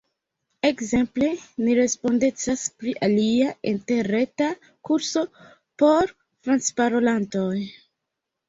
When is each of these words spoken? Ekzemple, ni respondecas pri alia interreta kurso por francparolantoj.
Ekzemple, 0.67 1.27
ni 1.65 1.75
respondecas 1.79 2.63
pri 2.79 2.95
alia 3.09 3.51
interreta 3.73 4.49
kurso 4.89 5.25
por 5.83 6.15
francparolantoj. 6.49 7.55